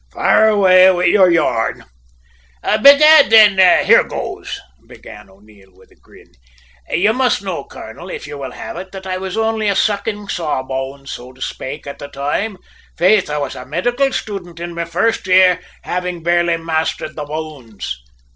[0.11, 1.85] "Fire away with your yarn."
[2.63, 6.31] "Bedad, then, here goes," began O'Neil with a grin.
[6.89, 10.31] "Ye must know, colonel, if you will have it, that I was only a `sucking
[10.31, 12.57] sawbones,' so to spake, at the toime.
[12.97, 17.95] Faith, I was a medical studint in my first year, having barely mastered the bones."